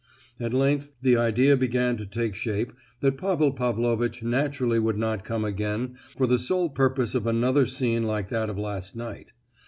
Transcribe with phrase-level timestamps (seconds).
[0.39, 5.45] At length the idea began to take shape that Pavel Pavlovitch naturally would not come
[5.45, 9.33] again for the sole purpose of another scene like that of last night.